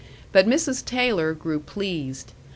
But 0.31 0.47
Mrs. 0.47 0.83
Taylor 0.83 1.35
grew 1.35 1.59
pleased. 1.59 2.33